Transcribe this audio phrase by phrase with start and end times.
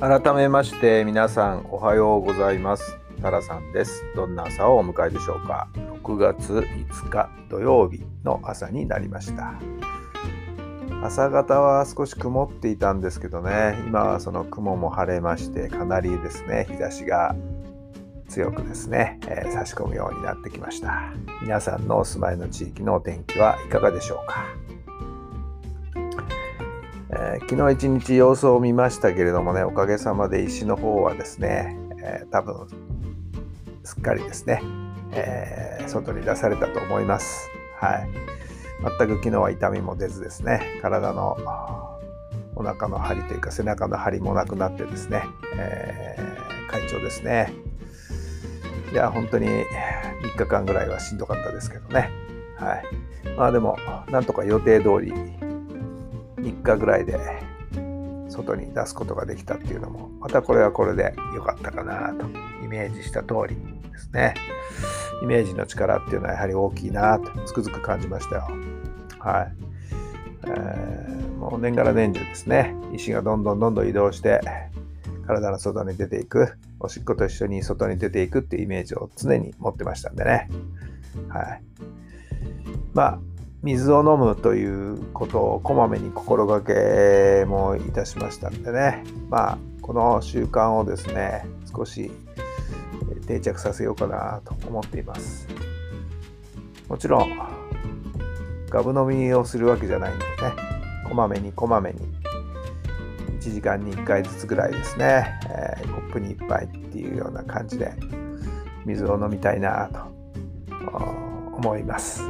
[0.00, 2.96] 改めまして皆さんおはようございます。
[3.20, 4.04] タラさんです。
[4.14, 5.68] どんな朝をお迎えでしょうか。
[5.74, 9.54] 6月5日土曜日の朝になりました。
[11.02, 13.74] 朝方は少し曇っていたんですけどね。
[13.88, 17.34] 今はその雲も晴れましてかなりですね日差しが
[18.28, 21.12] 強くですね、えー、差し込むようになってきました。
[21.42, 24.67] 皆さんのお住まいの地域のお天気はいかがでしょうか。
[27.20, 32.68] えー、昨日一日様子を見ましたけれどもねおかげさまで石の方はですね、えー、多分
[33.82, 34.62] すっかりですね、
[35.10, 37.48] えー、外に出されたと思います。
[37.80, 38.08] はい。
[38.98, 41.36] 全く昨日は痛みも出ずですね、体の
[42.54, 45.24] お腹の張りというか背中の張りもなくなってですね、
[45.56, 47.52] えー、快調ですね。
[48.92, 49.64] いや、本当に3
[50.36, 52.10] 日間ぐらいはしんどかったですけどね。
[52.56, 52.84] はい。
[53.36, 53.76] まあでも、
[54.10, 55.12] なんとか予定通り
[56.38, 57.18] 3日ぐらいで
[58.28, 62.26] 外に出すことができたっていうのもまたこれはこれで良かったかなと
[62.64, 63.56] イメージした通り
[63.90, 64.34] ですね。
[65.22, 68.48] イメージの力っていうのはやはり大きいなとつくづく感じましたよ。
[69.18, 69.52] はい、
[70.46, 72.74] えー、もう年がら年中ですね。
[72.94, 74.40] 石がどんどんどんどん移動して
[75.26, 80.48] 体の外に出ていくおしっこと一緒に外に出ていくっていうイメージを常に持ってましたんでね。
[81.28, 81.62] はい。
[82.94, 83.18] まあ
[83.62, 89.04] 水を飲むということをこまめに心がけもいたしましたんでね。
[89.28, 91.44] まあこの習慣をですね
[91.74, 92.10] 少し
[93.26, 95.48] 定着させようかなと思っています。
[96.88, 97.38] もちろん
[98.70, 100.32] ガブ飲みをするわけじゃないんでね。
[101.08, 102.18] こまめにこまめに。
[103.40, 107.92] 1時間に1回ずつぐらいですね、えー、コップに1杯っていうような感じで
[108.84, 110.00] 水を飲みたいなと
[111.56, 112.22] 思います。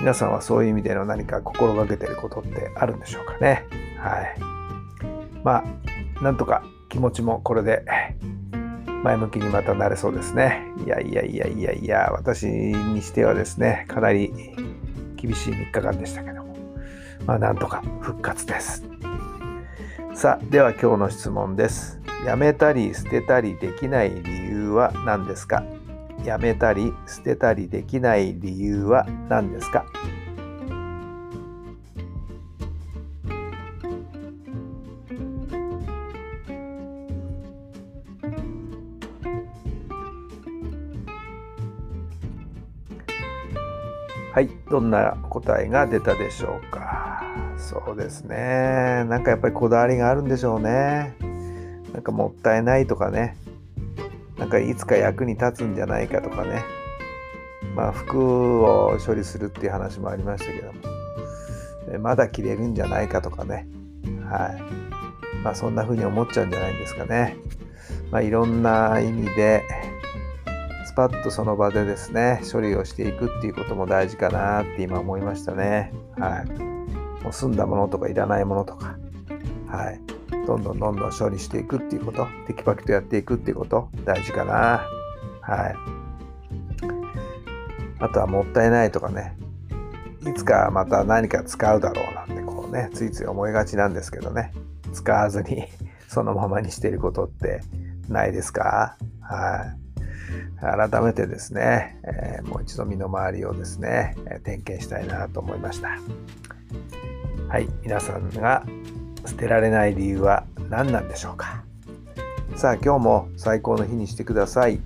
[0.00, 3.66] 皆さんはそういう意味での何か心がけてることってあるんでしょうかね。
[3.98, 4.40] はい。
[5.44, 5.64] ま
[6.18, 7.84] あ、なんとか気持ちもこれで
[9.04, 10.62] 前向きにまたなれそうですね。
[10.84, 14.32] いやいやいやいやいや、私にしてはですね、かなり
[15.16, 16.56] 厳しい3日間でしたけども、
[17.26, 18.84] まあなんとか復活です。
[20.14, 22.00] さあ、では今日の質問です。
[22.26, 25.62] やめたり捨てたりできない理由は何ですか？
[26.24, 29.84] やめたり捨てたりできない理由は何ですか？
[44.32, 47.22] はい、どんな答えが出たでしょうか？
[47.58, 49.04] そうですね。
[49.08, 51.16] なんかやっぱりこだわりがあるんでしょうね。
[51.92, 53.36] なんかもったいないとかね。
[54.40, 56.64] なんかいつか役に立つんじゃないかとかね、
[57.76, 60.80] まあ、服を処理するっていう話もありましたけども、
[62.00, 63.68] まだ着れるんじゃないかとかね、
[64.24, 64.62] はい。
[65.44, 67.36] まあ、そんな風に思っちゃうんじゃないんですかね。
[68.10, 69.62] まあ、いろんな意味で、
[70.86, 75.92] スパッとその場でですね、処理をしていくっていうことも大事かなって今思いましたね。
[76.18, 77.22] はい。
[77.22, 78.96] もう済んだものとかいらないものとか、
[79.68, 80.00] はい。
[80.46, 84.86] どんどんどんどん処理していくっていうこと、テキパキとやっていくっていうこと、大事かな。
[85.40, 85.74] はい。
[88.00, 89.36] あとはもったいないとかね、
[90.26, 94.52] いつかまた何か使うだろうなんてこうね、ついつい思いがちなんですけどね、
[94.92, 95.64] 使わずに
[96.08, 97.60] そのままにしていることって
[98.08, 98.96] ないですか？
[99.20, 99.80] はい。
[100.90, 105.90] 改めてですね、えー、もう一度身の回りをですね、え点検したいなと思いました。
[107.48, 108.64] はい、皆さんが
[109.26, 111.64] 捨てられない理由は何なんでしょうか？
[112.56, 114.80] さあ今日も最高の日にしてください。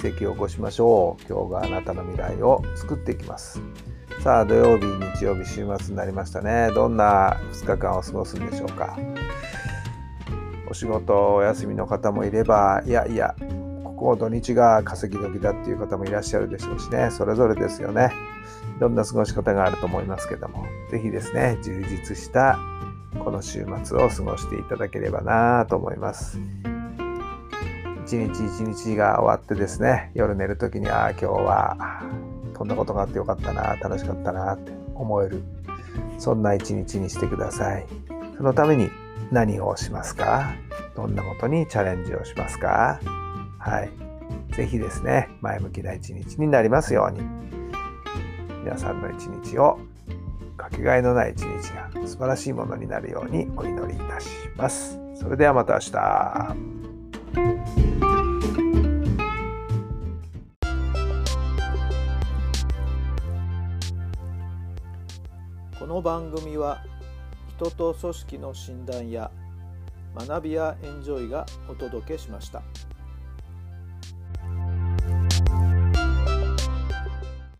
[0.00, 1.22] 奇跡を起こしましょう。
[1.32, 3.60] 今日があなたの未来を作っていきます。
[4.22, 4.86] さあ土曜日
[5.16, 6.70] 日曜日週末になりましたね。
[6.74, 8.98] どんな2日間を過ごすんでしょうか？
[10.68, 13.36] お仕事お休みの方もいればいやいや
[13.84, 17.10] ここ土日が稼ぎ時だっていう方もいらっしゃるでしょうしね。
[17.10, 18.12] それぞれですよね。
[18.76, 20.66] いろんな過ごし方があると思いますけども。
[20.90, 22.58] 是非ですね充実した
[23.22, 26.38] この週末を過ごしていただければなと思います。
[28.06, 32.02] 一日一日が終わってですね、夜寝る時に、ああ、今日は
[32.54, 35.42] こんなことがあってよかったな、楽しかったなって思える、
[36.18, 37.86] そんな一日にしてください。
[38.36, 38.90] そのために
[39.30, 40.52] 何をしますか？
[40.94, 43.00] どんなことにチャレンジをしますか？
[43.58, 43.90] はい。
[44.54, 47.22] ぜひですね、前向きな一日になりますように。
[48.64, 49.78] 皆さんの一日を
[50.56, 54.98] かけがえのない一日が素晴らしいものになるようにお祈りいたします。
[55.14, 56.56] それではまた明日。
[65.78, 66.82] この番組は
[67.56, 69.30] 人と組織の診断や
[70.16, 72.62] 学びやエンジョイがお届けしました。